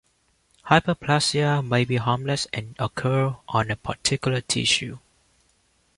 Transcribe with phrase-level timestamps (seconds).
[0.65, 4.97] Hyperplasia may be harmless and occur on a particular tissue.